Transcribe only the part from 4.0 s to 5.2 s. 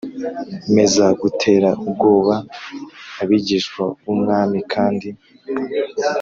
b Umwami kandi